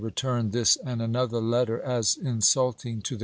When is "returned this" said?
0.01-0.77